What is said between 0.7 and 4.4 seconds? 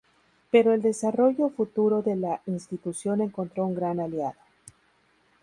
el desarrollo futuro de la institución encontró un gran aliado.